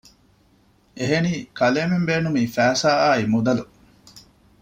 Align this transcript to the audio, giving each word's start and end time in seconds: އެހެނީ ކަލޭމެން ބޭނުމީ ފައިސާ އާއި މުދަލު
އެހެނީ 0.97 1.33
ކަލޭމެން 1.57 2.05
ބޭނުމީ 2.09 2.43
ފައިސާ 2.55 2.89
އާއި 3.01 3.25
މުދަލު 3.33 3.63